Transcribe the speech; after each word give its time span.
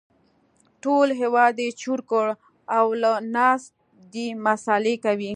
ټول 0.83 1.07
هېواد 1.21 1.55
يې 1.63 1.69
چور 1.81 1.99
کړ 2.11 2.27
او 2.77 2.85
لا 3.01 3.13
ناست 3.35 3.71
دی 4.13 4.27
مسالې 4.45 4.95
کوي 5.05 5.29